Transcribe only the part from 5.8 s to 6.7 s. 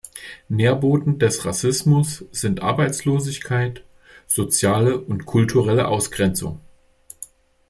Ausgrenzung.